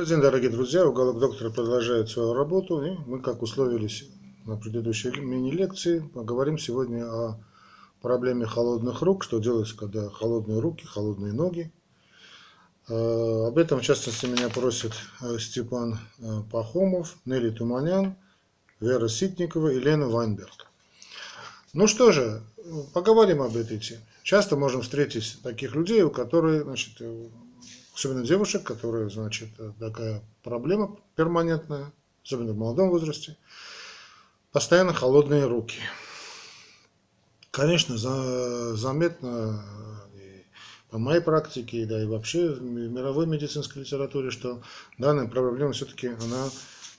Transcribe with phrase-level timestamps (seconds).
[0.00, 0.86] Добрый день, дорогие друзья.
[0.86, 2.82] Уголок доктора продолжает свою работу.
[2.82, 4.08] И мы, как условились
[4.46, 7.44] на предыдущей мини-лекции, поговорим сегодня о
[8.00, 11.70] проблеме холодных рук, что делается, когда холодные руки, холодные ноги.
[12.88, 18.16] Э, об этом, в частности, меня просят э, Степан э, Пахомов, Нелли Туманян,
[18.80, 20.66] Вера Ситникова и Лена Вайнберг.
[21.74, 22.42] Ну что же,
[22.94, 24.00] поговорим об этой теме.
[24.22, 27.02] Часто можем встретить таких людей, у которых, значит,
[27.94, 29.48] особенно девушек, которые, значит,
[29.78, 31.92] такая проблема перманентная,
[32.24, 33.36] особенно в молодом возрасте,
[34.52, 35.78] постоянно холодные руки.
[37.50, 39.64] Конечно, за, заметно
[40.14, 40.44] и
[40.90, 44.62] по моей практике, да и вообще в мировой медицинской литературе, что
[44.98, 46.48] данная проблема все-таки она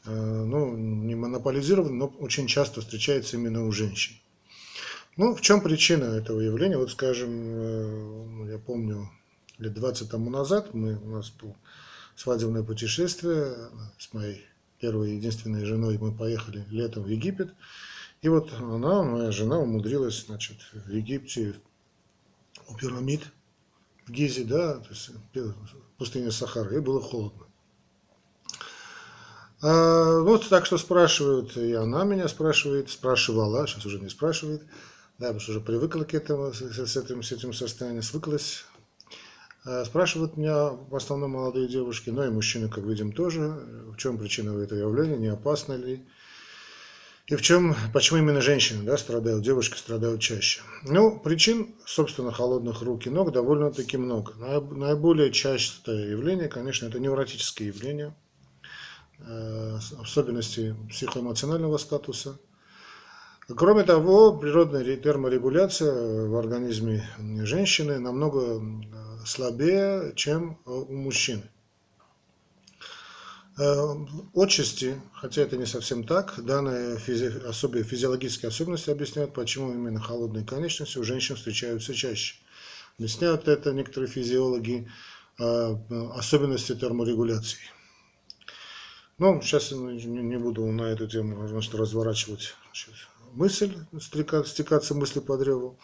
[0.05, 4.16] э, ну, не монополизирована, но очень часто встречается именно у женщин.
[5.17, 6.78] Ну, в чем причина этого явления?
[6.78, 9.09] Вот, скажем, э, я помню,
[9.62, 11.56] лет 20 тому назад мы, у нас было
[12.16, 13.56] свадебное путешествие
[13.98, 14.46] с моей
[14.80, 15.98] первой и единственной женой.
[15.98, 17.53] Мы поехали летом в Египет.
[18.22, 21.56] И вот она, моя жена, умудрилась, значит, в Египте
[22.68, 23.22] у пирамид
[24.06, 25.12] в Гизе, да, то есть
[25.98, 27.46] пустыня Сахара, и было холодно.
[29.62, 34.62] А, вот так что спрашивают, и она меня спрашивает, спрашивала, сейчас уже не спрашивает,
[35.18, 38.66] да, потому что уже привыкла к этому, с, с этим, с этим состоянием, свыклась
[39.86, 43.48] спрашивают меня в основном молодые девушки, но и мужчины, как видим, тоже,
[43.94, 46.06] в чем причина этого явления, не опасно ли,
[47.31, 50.62] и в чем, почему именно женщины да, страдают, девушки страдают чаще.
[50.84, 54.34] Ну, причин, собственно, холодных рук и ног довольно-таки много.
[54.36, 58.14] Наиболее частое явление, конечно, это невротические явления,
[59.20, 62.38] э, особенности психоэмоционального статуса.
[63.55, 67.03] Кроме того, природная терморегуляция в организме
[67.44, 68.61] женщины намного
[69.25, 71.44] слабее, чем э, у мужчин.
[73.57, 73.95] Э,
[74.35, 80.45] отчасти, хотя это не совсем так, данные физи особые физиологические особенности объясняют, почему именно холодные
[80.45, 82.35] конечности у женщин встречаются чаще.
[82.97, 84.88] Объясняют это некоторые физиологи
[85.40, 85.75] э,
[86.16, 87.59] особенности терморегуляции.
[89.17, 92.56] Ну, сейчас не буду на эту тему значит, разворачивать
[93.34, 95.80] мысль, стекаться мысли по древу.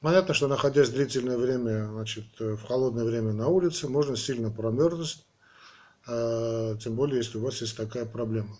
[0.00, 5.24] Понятно, что находясь длительное время значит, в холодное время на улице, можно сильно промерзнуть,
[6.06, 8.56] а, тем более, если у вас есть такая проблема.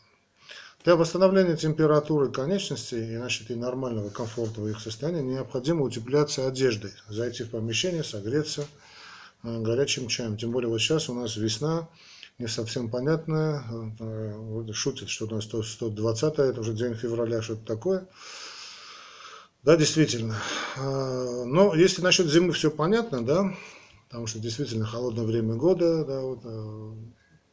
[0.84, 7.44] Для восстановления температуры конечностей и, значит, и нормального комфортного их состояния необходимо утепляться одеждой, зайти
[7.44, 8.66] в помещение, согреться
[9.42, 10.36] а, горячим чаем.
[10.36, 11.88] Тем более вот сейчас у нас весна,
[12.38, 13.64] не совсем понятная,
[13.98, 18.06] а, шутят, что у нас 120 это уже день февраля, что-то такое.
[19.64, 20.36] Да, действительно.
[20.76, 23.52] А, но если насчет зимы все понятно, да,
[24.06, 26.96] потому что действительно холодное время года, да, вот,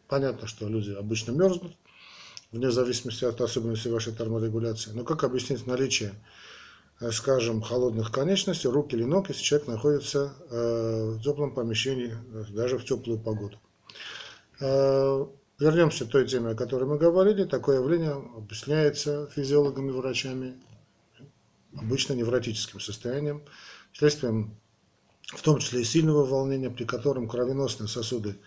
[0.08, 1.76] понятно, что люди обычно мерзнут,
[2.52, 4.92] вне зависимости от особенностей вашей терморегуляции.
[4.92, 6.14] Но как объяснить наличие,
[7.00, 12.16] э, скажем, холодных конечностей, рук или ног, если человек находится э, в теплом помещении,
[12.50, 13.60] даже в теплую погоду?
[14.60, 15.26] Э,
[15.60, 17.44] вернемся к той теме, о которой мы говорили.
[17.46, 20.56] Такое явление объясняется физиологами, врачами
[21.78, 23.44] обычно невротическим состоянием,
[23.94, 24.56] следствием
[25.28, 28.38] в том числе и сильного волнения, при котором кровеносные сосуды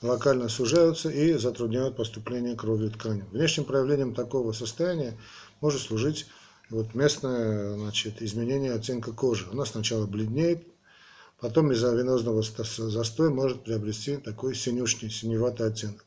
[0.00, 3.24] локально сужаются и затрудняют поступление крови в ткани.
[3.30, 5.16] Внешним проявлением такого состояния
[5.60, 6.26] может служить
[6.70, 9.46] вот местное значит, изменение оттенка кожи.
[9.52, 10.66] Она сначала бледнеет,
[11.42, 16.04] потом из-за венозного застоя может приобрести такой синюшный, синеватый оттенок.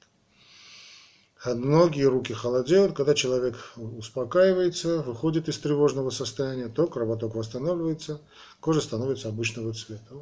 [1.45, 2.95] Ноги и руки холодеют.
[2.95, 8.21] Когда человек успокаивается, выходит из тревожного состояния, то кровоток восстанавливается,
[8.61, 10.15] кожа становится обычного цвета.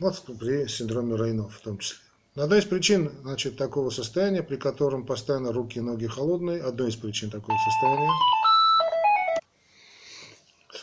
[0.00, 1.98] Вот при синдроме Рейнов в том числе.
[2.34, 6.96] Одна из причин значит, такого состояния, при котором постоянно руки и ноги холодные, одной из
[6.96, 8.08] причин такого состояния,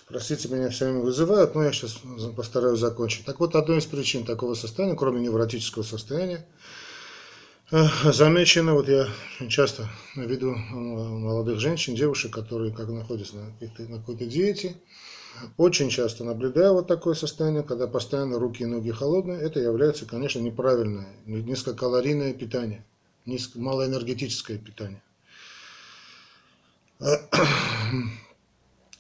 [0.10, 2.00] простите, меня все время вызывают, но я сейчас
[2.36, 3.26] постараюсь закончить.
[3.26, 6.46] Так вот, одной из причин такого состояния, кроме невротического состояния,
[7.72, 9.08] Замечено, вот я
[9.48, 13.44] часто виду молодых женщин, девушек, которые как находятся на,
[13.90, 14.76] на какой-то диете,
[15.56, 20.40] очень часто наблюдаю вот такое состояние, когда постоянно руки и ноги холодные, это является, конечно,
[20.40, 22.84] неправильное, низкокалорийное питание,
[23.28, 25.04] низко, малоэнергетическое питание.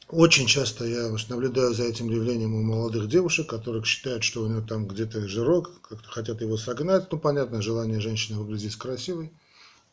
[0.09, 4.65] Очень часто я наблюдаю за этим явлением у молодых девушек, которых считают, что у нее
[4.65, 7.11] там где-то жирок, как-то хотят его согнать.
[7.11, 9.31] Ну, понятно, желание женщины выглядеть красивой.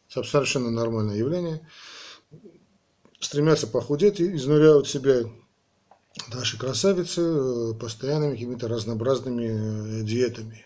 [0.09, 1.61] Совершенно нормальное явление.
[3.21, 5.25] Стремятся похудеть и изнуряют себя
[6.33, 10.65] наши красавицы э, постоянными какими-то разнообразными э, диетами.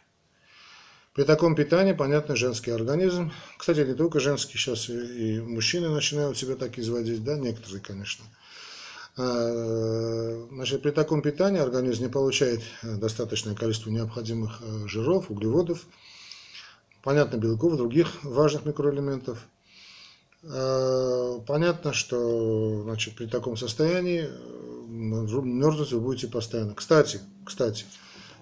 [1.12, 6.54] При таком питании, понятно, женский организм, кстати, не только женский, сейчас и мужчины начинают себя
[6.54, 8.24] так изводить, да, некоторые, конечно.
[9.22, 15.86] А, значит, при таком питании организм не получает достаточное количество необходимых э, жиров, углеводов,
[17.02, 19.46] понятно, белков, других важных микроэлементов.
[20.42, 26.74] А, понятно, что значит, при таком состоянии э, мерзнуть вы будете постоянно.
[26.74, 27.84] Кстати, кстати,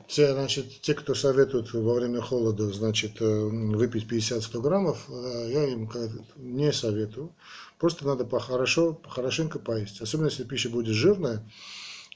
[0.08, 5.68] те, значит, те, кто советуют во время холода, значит, э, выпить 50-100 граммов, э, я
[5.68, 5.88] им
[6.36, 7.30] не советую.
[7.78, 10.00] Просто надо хорошо, хорошенько поесть.
[10.00, 11.46] Особенно, если пища будет жирная,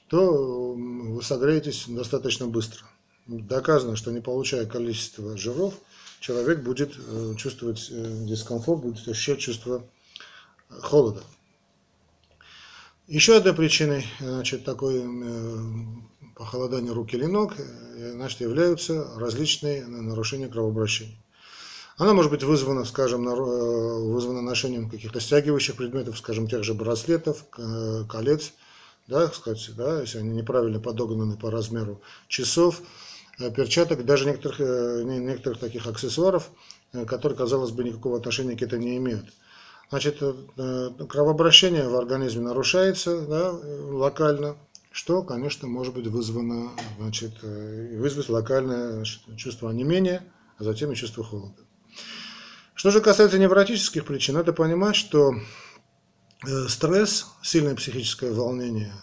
[0.09, 2.83] то вы согреетесь достаточно быстро.
[3.27, 5.75] Доказано, что не получая количество жиров,
[6.19, 9.85] человек будет э, чувствовать дискомфорт, будет ощущать чувство
[10.67, 11.21] холода.
[13.07, 15.03] Еще одной причиной значит, такой
[16.35, 17.55] похолодания рук или ног,
[17.93, 21.17] значит, являются различные нарушения кровообращения.
[21.97, 27.45] Она может быть вызвана, скажем, э, вызвана ношением каких-то стягивающих предметов, скажем, тех же браслетов,
[28.09, 28.53] колец,
[29.07, 32.81] да, сказать, да, если они неправильно подогнаны по размеру часов,
[33.39, 34.59] э, перчаток, даже некоторых,
[35.05, 36.49] некоторых таких аксессуаров,
[37.07, 39.31] которые, казалось бы, никакого отношения к этому не имеют.
[39.89, 40.19] Значит,
[41.09, 44.55] кровообращение в организме нарушается да, локально,
[44.93, 49.03] что, конечно, может быть вызвано, значит, э, вызвать локальное
[49.35, 50.23] чувство онемения,
[50.59, 51.63] а затем и чувство холода.
[52.75, 55.33] Что же касается невротических причин, надо понимать, что
[56.45, 58.93] э, стресс, сильное психическое волнение,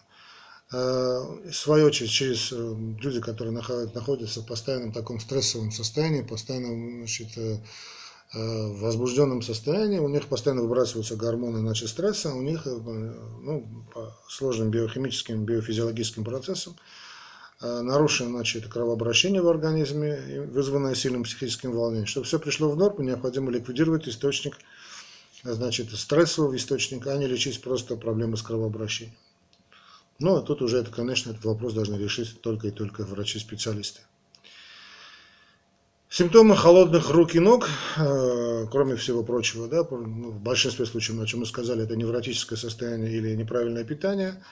[0.72, 7.36] э, в свою очередь, через люди, которые находятся в постоянном таком стрессовом состоянии, постоянном значит,
[8.32, 14.17] в возбужденном состоянии, у них постоянно выбрасываются гормоны значит, стресса, у них э, ну, по
[14.29, 16.77] сложным биохимическим, биофизиологическим процессам
[17.61, 22.06] э, нарушено значит, кровообращение в организме, вызванное сильным психическим волнением.
[22.06, 24.56] Чтобы все пришло в норму, необходимо ликвидировать источник,
[25.43, 29.17] значит, стрессового источника, а не лечить просто проблемы с кровообращением.
[30.21, 34.03] Но тут уже, это, конечно, этот вопрос должны решить только и только врачи-специалисты.
[36.12, 41.24] Симптомы холодных рук и ног, э, кроме всего прочего, да, ну, в большинстве случаев, о
[41.24, 44.42] чем мы сказали, это невротическое состояние или неправильное питание,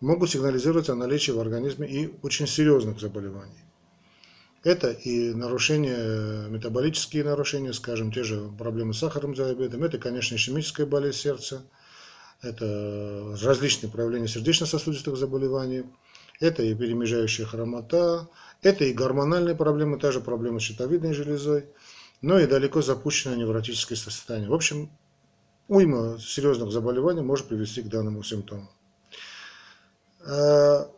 [0.00, 3.62] могут сигнализировать о наличии в организме и очень серьезных заболеваний.
[4.64, 10.86] Это и нарушения, метаболические нарушения, скажем, те же проблемы с сахарным диабетом, это, конечно, ишемическая
[10.86, 11.62] болезнь сердца,
[12.40, 15.84] это различные проявления сердечно-сосудистых заболеваний,
[16.42, 18.28] это и перемежающая хромота,
[18.62, 21.66] это и гормональные проблемы, та же проблема с щитовидной железой,
[22.20, 24.50] но и далеко запущенное невротическое состояние.
[24.50, 24.90] В общем,
[25.68, 28.70] уйма серьезных заболеваний может привести к данному симптому.
[30.26, 30.88] А,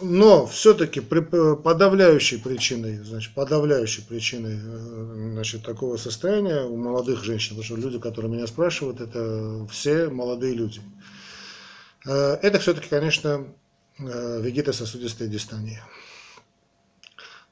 [0.00, 7.64] но все-таки подавляющей причиной, значит, подавляющей причиной э, значит, такого состояния у молодых женщин, потому
[7.64, 10.80] что люди, которые меня спрашивают, это все молодые люди.
[12.06, 13.46] Э, это все-таки, конечно,
[14.00, 15.82] э, вегетососудистая дистония.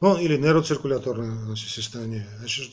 [0.00, 2.28] Ну, или нейроциркуляторное значит, состояние.
[2.38, 2.70] Значит,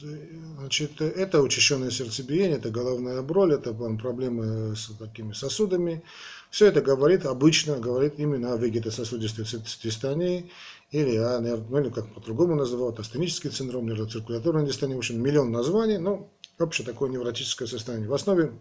[0.60, 6.04] значит, это учащенное сердцебиение, это головная боль, это проблемы с такими сосудами.
[6.52, 9.46] Все это говорит, обычно говорит именно о вегетососудистой
[9.82, 10.52] дистонии
[10.92, 14.94] или о, ну, или как по-другому называют, астенический синдром, нейроциркуляторная дистония.
[14.94, 16.30] В общем, миллион названий, но
[16.60, 18.08] общее такое невротическое состояние.
[18.08, 18.52] В основе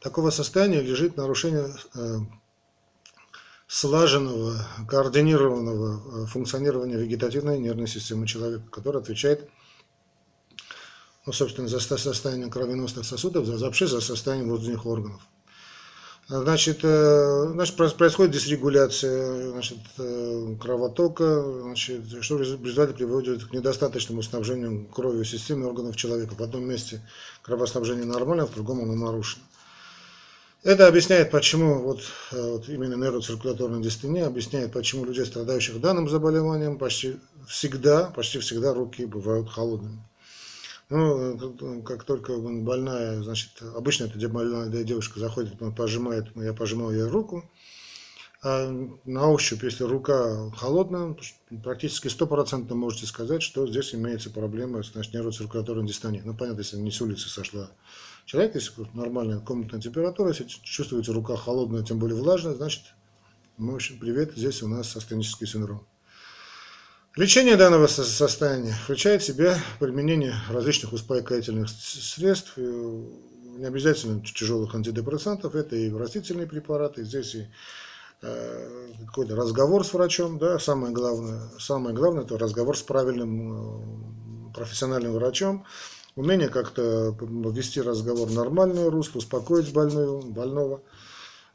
[0.00, 1.66] такого состояния лежит нарушение
[1.96, 2.18] э,
[3.74, 9.48] слаженного, координированного э, функционирования вегетативной нервной системы человека, которая отвечает,
[11.26, 15.20] ну, собственно, за состояние кровеносных сосудов, за, вообще за состояние внутренних органов.
[16.28, 24.22] Значит, э, значит, происходит дисрегуляция значит, э, кровотока, значит, что в результате приводит к недостаточному
[24.22, 26.36] снабжению кровью системы органов человека.
[26.38, 27.02] В одном месте
[27.42, 29.42] кровоснабжение нормально, в другом оно нарушено.
[30.64, 32.00] Это объясняет, почему вот,
[32.32, 38.72] э, вот именно нейроциркуляторная дистония объясняет, почему людей, страдающих данным заболеванием, почти всегда, почти всегда
[38.72, 39.98] руки бывают холодными.
[40.88, 47.10] Ну, э, как только больная, значит, обычно это больная девушка заходит, пожимает, я пожимаю ей
[47.10, 47.44] руку,
[48.44, 51.16] на ощупь, если рука холодная,
[51.62, 56.22] практически стопроцентно можете сказать, что здесь имеется проблема с значит, нейроциркуляторной дистонией.
[56.24, 57.70] Ну, понятно, если не с улицы сошла
[58.26, 62.82] человек, если нормальная комнатная температура, если чувствуете рука холодная, тем более влажная, значит,
[63.56, 65.86] в общем, привет, здесь у нас астенический синдром.
[67.16, 75.76] Лечение данного состояния включает в себя применение различных успокоительных средств, не обязательно тяжелых антидепрессантов, это
[75.76, 77.46] и растительные препараты, здесь и э,
[79.06, 85.64] какой-то разговор с врачом, да, самое главное, самое главное это разговор с правильным профессиональным врачом,
[86.16, 90.82] умение как-то вести разговор в нормальное русло, успокоить больную, больного,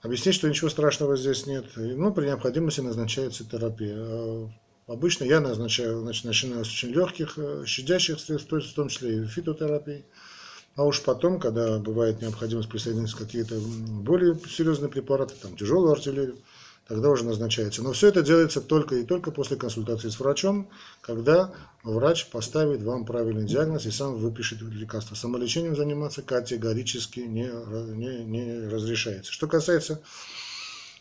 [0.02, 1.66] объяснить, что ничего страшного здесь нет.
[1.78, 3.96] И, ну, при необходимости назначается терапия.
[3.98, 4.50] А
[4.88, 8.90] обычно я назначаю, значит, начинаю с очень легких, э, щадящих средств, то есть в том
[8.90, 10.06] числе и фитотерапии.
[10.76, 16.38] А уж потом, когда бывает необходимость присоединиться к какие-то более серьезные препараты, там тяжелую артиллерию,
[16.89, 17.84] тогда уже назначается.
[17.84, 20.69] Но все это делается только и только после консультации с врачом,
[21.01, 21.53] когда
[21.84, 25.13] врач поставит вам правильный диагноз и сам выпишет лекарство.
[25.13, 27.48] Самолечением заниматься категорически не,
[27.96, 29.31] не, не разрешается.
[29.31, 30.01] Что касается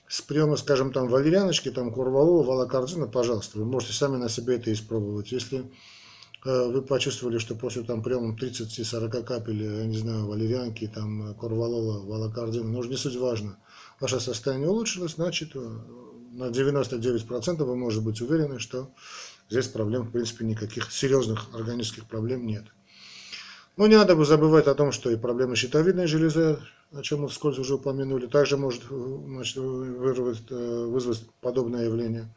[0.07, 4.71] с приема, скажем, там валерьяночки, там курвалола, валокардина, пожалуйста, вы можете сами на себе это
[4.71, 5.33] испробовать.
[5.33, 5.71] Если
[6.45, 12.05] э, вы почувствовали, что после там приема 30-40 капель, я не знаю, валерьянки, там корвалола,
[12.05, 13.57] валокардина, ну уже не суть важно–
[14.01, 15.59] ваше состояние улучшилось, значит, э,
[16.33, 18.91] на 99% вы можете быть уверены, что
[19.51, 22.65] здесь проблем, в принципе, никаких серьезных органических проблем нет.
[23.77, 26.59] Но не надо бы забывать о том, что и проблемы щитовидной железы,
[26.93, 32.35] о чем мы вскользь уже упомянули, также может э, значит, вызвать, э, вызвать подобное явление.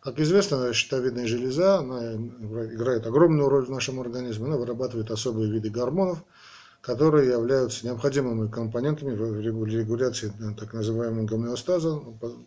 [0.00, 5.70] Как известно, щитовидная железа она играет огромную роль в нашем организме, она вырабатывает особые виды
[5.70, 6.24] гормонов–
[6.82, 12.00] которые являются необходимыми компонентами в регуляции э, так называемого гомеостаза,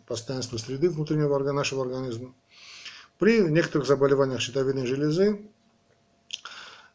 [0.06, 2.34] постоянства среды внутреннего нашего организма.
[3.18, 5.40] При некоторых заболеваниях щитовидной железы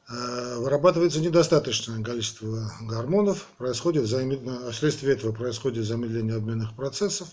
[0.07, 7.29] э, вырабатывается недостаточное количество гормонов, происходит вследствие этого происходит замедление обменных процессов,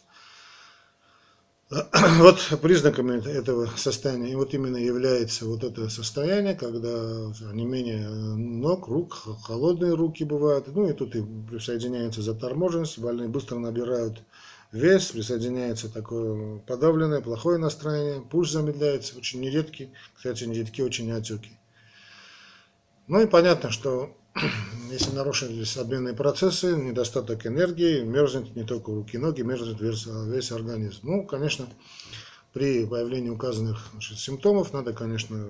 [2.18, 8.88] Вот признаками этого состояния, и вот именно является вот это состояние, когда не менее ног,
[8.88, 14.22] рук, холодные руки бывают, ну и тут и присоединяется заторможенность, больные быстро набирают
[14.72, 21.50] вес, присоединяется такое подавленное, плохое настроение, пульс замедляется, очень нередкий, кстати, нередки очень отеки.
[23.08, 24.16] Ну и понятно, что
[24.90, 30.52] если нарушились обменные процессы, недостаток энергии, мерзнет не только руки и ноги, мерзнет весь, весь
[30.52, 31.00] организм.
[31.02, 31.68] Ну, конечно,
[32.52, 35.47] при появлении указанных значит, симптомов надо, конечно,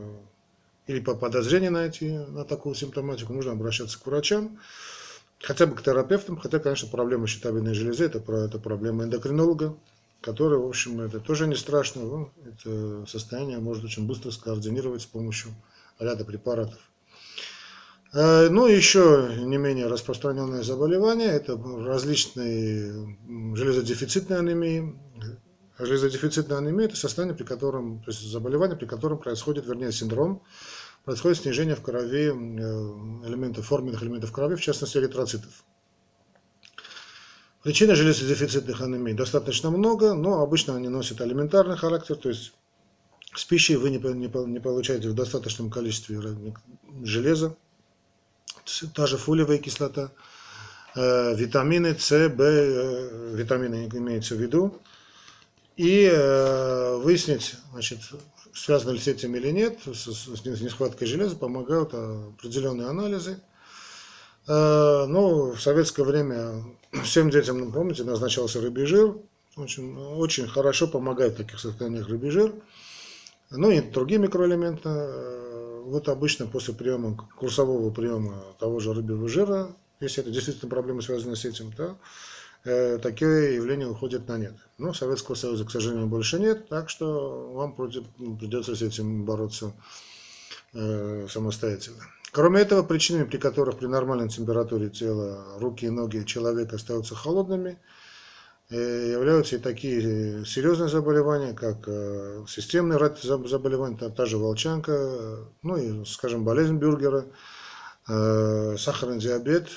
[0.87, 4.59] или по подозрению найти на такую симптоматику, нужно обращаться к врачам,
[5.41, 9.77] хотя бы к терапевтам, хотя, конечно, проблема щитовидной железы это, это проблема эндокринолога,
[10.21, 15.51] который, в общем, это тоже не страшно, это состояние может очень быстро скоординировать с помощью
[15.99, 16.81] ряда препаратов.
[18.13, 23.17] Э, ну, еще не менее распространенное заболевание– это различные
[23.55, 24.99] железодефицитные анемии.
[25.79, 30.43] Железодефицитная анемия– это состояние, при котором, то есть заболевание, при котором происходит, вернее, синдром,
[31.05, 32.33] происходит снижение в крови э,
[33.29, 35.65] элементов, форменных элементов крови, в частности, эритроцитов.
[37.63, 42.55] Причин железодефицитных анемий достаточно много, но обычно они носят элементарный характер, то есть
[43.35, 46.21] с пищей вы не, не, не получаете в достаточном количестве
[47.03, 47.57] железа,
[48.95, 50.11] та же фолиевая кислота,
[50.95, 54.81] э, витамины С, В, э, витамины имеется в виду,
[55.77, 58.01] и э, выяснить, значит,
[58.53, 63.41] связано ли с этим или нет, с, с нехваткой железа помогают определенные анализы.
[64.47, 66.65] Ну, в советское время
[67.05, 69.15] всем детям, ну, помните, назначался рыбий жир.
[69.57, 72.55] Очень, очень хорошо помогает в таких состояниях рыбий жир.
[73.51, 74.89] Ну и другие микроэлементы
[75.85, 79.71] вот обычно после приема, курсового приема того же рыбьего жира,
[80.01, 81.97] если это действительно проблемы связаны с этим, да,
[82.65, 84.55] э, такие явления уходят на нет.
[84.79, 89.73] Но Советского Союза, к сожалению, больше нет, так что вам придется с этим бороться
[90.75, 92.03] э, самостоятельно.
[92.31, 97.79] Кроме этого, причинами, при которых при нормальной температуре тела руки и ноги человека остаются холодными–
[98.77, 106.05] являются и такие серьезные заболевания, как э, системный ряд заболеваний, та же волчанка, ну и,
[106.05, 107.27] скажем, болезнь Бюргера,
[108.09, 109.69] э, сахарный диабет,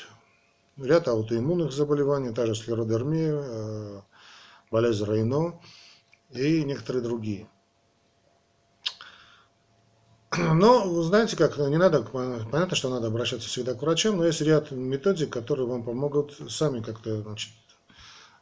[0.77, 4.03] ряд аутоиммунных заболеваний, та же склеродермия,
[4.69, 5.61] болезнь Рейно
[6.31, 7.47] и некоторые другие.
[10.37, 14.41] Но, вы знаете, как, не надо, понятно, что надо обращаться всегда к врачам, но есть
[14.41, 17.60] ряд методик, которые вам помогут сами как-то значит, Э,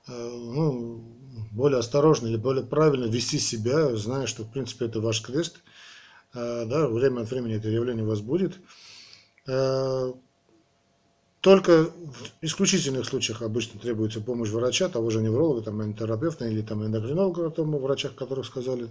[0.10, 1.04] ну,
[1.52, 5.58] более осторожно или более правильно вести себя, зная, что, в принципе, это ваш крест,
[6.34, 8.60] э, да, время от времени это явление вас будет.
[9.48, 10.14] Э,
[11.42, 11.92] только в
[12.42, 17.50] исключительных случаях обычно требуется помощь врача, того же невролога, там, терапевта или там, эндокринолога, о
[17.50, 18.90] том врачах, которых сказали.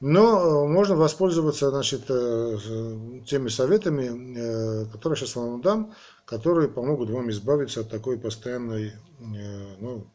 [0.00, 5.92] Но можно воспользоваться значит, теми советами, которые сейчас вам дам,
[6.24, 10.06] которые помогут вам избавиться от такой постоянной ну,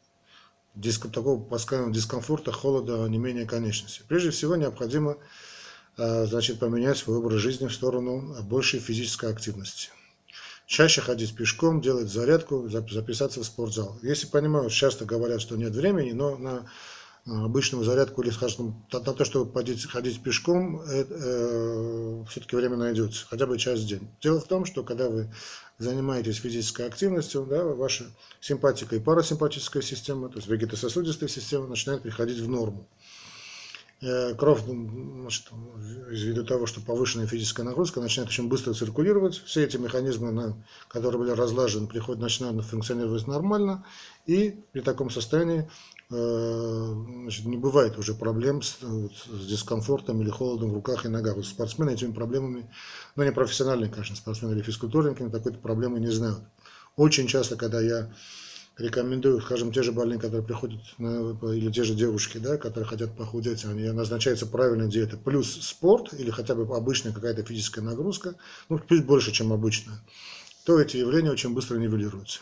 [0.75, 4.03] диск, такого постоянного дискомфорта, холода, не менее конечности.
[4.07, 5.17] Прежде всего необходимо
[5.97, 9.89] а, значит, поменять свой образ жизни в сторону большей физической активности.
[10.67, 13.97] Чаще ходить пешком, делать зарядку, записаться в спортзал.
[14.01, 16.65] Если понимаю, часто говорят, что нет времени, но на
[17.25, 23.25] обычную зарядку или, скажем, на то, чтобы ходить, ходить пешком, э, э, все-таки время найдется,
[23.27, 24.07] хотя бы час в день.
[24.21, 25.31] Дело в том, что когда вы
[25.77, 28.05] занимаетесь физической активностью, да, ваша
[28.39, 32.87] симпатика и парасимпатическая система, то есть вегетососудистая система начинает приходить в норму.
[34.01, 35.47] Э, кровь, значит,
[36.09, 39.41] ввиду того, что повышенная физическая нагрузка, начинает очень быстро циркулировать.
[39.45, 40.55] Все эти механизмы,
[40.87, 43.85] которые были разлажены, приходят, начинают функционировать нормально.
[44.25, 45.69] И при таком состоянии
[46.11, 51.35] Э, значит, не бывает уже проблем с, с дискомфортом или холодом в руках и ногах.
[51.35, 52.69] Вот спортсмены этими проблемами,
[53.15, 56.41] ну не профессиональные, конечно, спортсмены или физкультурники, такой проблемы не знают.
[56.95, 58.13] Очень часто, когда я
[58.77, 63.15] рекомендую, скажем, те же больные, которые приходят, на, или те же девушки, да, которые хотят
[63.15, 68.35] похудеть, они назначается правильная диета, плюс спорт, или хотя бы обычная какая-то физическая нагрузка,
[68.69, 69.99] ну, чуть больше, чем обычная,
[70.65, 72.39] то эти явления очень быстро нивелируются.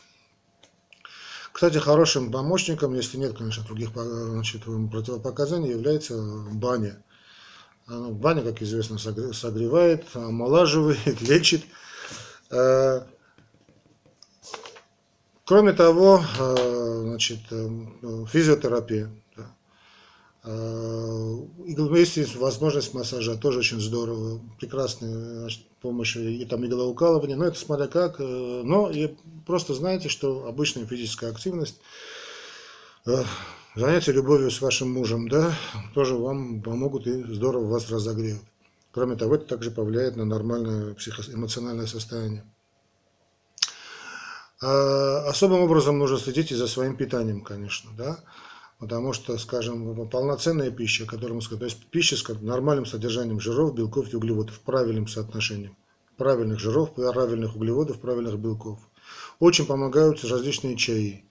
[1.51, 6.17] Кстати, хорошим помощником, если нет, конечно, других значит, противопоказаний, является
[6.51, 7.03] баня.
[7.87, 11.63] Баня, как известно, согревает, омолаживает, лечит.
[15.53, 19.09] Э, кроме того, э, значит, э, физиотерапия.
[20.45, 24.41] Если есть возможность массажа, тоже очень здорово.
[24.59, 25.49] Прекрасная
[25.81, 28.19] помощь и там иглоукалывание, но это смотря как.
[28.19, 31.79] Э, но и просто знаете, что обычная физическая активность,
[33.05, 33.23] э,
[33.75, 35.53] занятия любовью с вашим мужем, да,
[35.93, 38.41] тоже вам помогут и здорово вас разогреют.
[38.91, 42.43] Кроме того, это также повлияет на нормальное психоэмоциональное состояние.
[44.63, 48.19] А особым образом нужно следить и за своим питанием, конечно, да.
[48.79, 53.75] Потому что, скажем, полноценная пища, которую мы сказали, то есть пища с нормальным содержанием жиров,
[53.75, 55.75] белков и углеводов, правильным соотношением
[56.17, 58.79] правильных жиров, правильных углеводов, правильных белков.
[59.39, 61.25] Очень помогают различные чаи.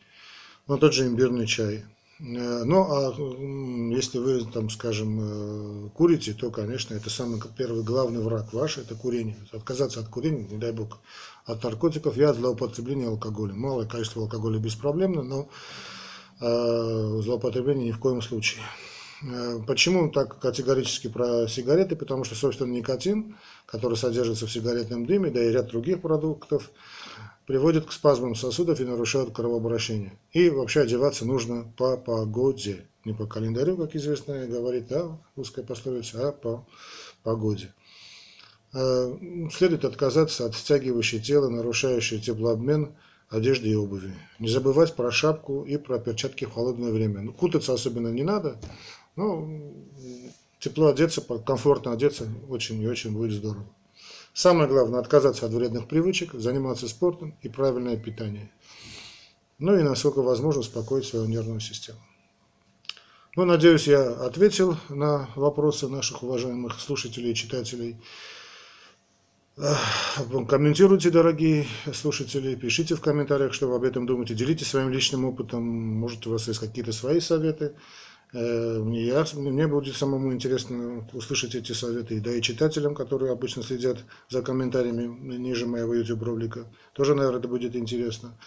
[0.66, 1.84] Ну, тот же имбирный чай.
[2.20, 3.14] Э, ну, а
[3.94, 8.94] если вы, там, скажем, э, курите, то, конечно, это самый первый главный враг ваш, это
[8.94, 9.36] курение.
[9.52, 11.00] Отказаться от курения, не дай бог,
[11.46, 12.16] от наркотиков.
[12.16, 13.54] Я для употребления алкоголя.
[13.54, 15.48] Малое количество алкоголя беспроблемно, но
[16.44, 18.62] Э, злоупотребления ни в коем случае.
[19.22, 21.94] Э, почему так категорически про сигареты?
[21.94, 26.72] Потому что, собственно, никотин, который содержится в сигаретном дыме, да и ряд других продуктов,
[27.46, 30.18] приводит к спазмам сосудов и нарушает кровообращение.
[30.32, 32.86] И вообще одеваться нужно по погоде.
[33.04, 36.66] Не по календарю, как известно говорит, да, русская пословица, а по
[37.22, 37.72] погоде.
[38.74, 39.18] Э,
[39.52, 42.94] следует отказаться от стягивающей тело, нарушающей теплообмен
[43.28, 44.14] одежды и обуви.
[44.38, 47.20] Не забывать про шапку и про перчатки в холодное время.
[47.20, 48.58] Ну, кутаться особенно не надо,
[49.14, 49.46] но
[50.58, 53.66] тепло одеться, комфортно одеться очень и очень будет здорово.
[54.32, 58.50] Самое главное– отказаться от вредных привычек, заниматься спортом и правильное питание.
[59.58, 61.98] Ну и, насколько возможно, успокоить свою нервную систему.
[63.36, 67.96] Ну, надеюсь, я ответил на вопросы наших уважаемых слушателей и читателей.
[69.54, 75.62] Комментируйте, дорогие слушатели, пишите в комментариях, что вы об этом думаете, делитесь своим личным опытом,
[75.62, 77.74] может у вас есть какие-то свои советы.
[78.32, 83.98] Э, я, мне будет самому интересно услышать эти советы, да и читателям, которые обычно следят
[84.30, 88.38] за комментариями ниже моего YouTube ролика, тоже, наверное, это будет интересно.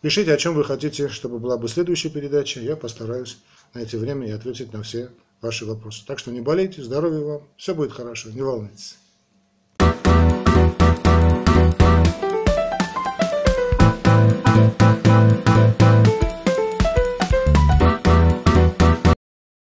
[0.00, 3.36] Пишите, о чем вы хотите, чтобы была бы следующая передача, я постараюсь
[3.74, 5.10] найти время и ответить на все
[5.42, 6.06] ваши вопросы.
[6.06, 8.96] Так что не болейте, здоровья вам, все будет хорошо, не волнуйтесь.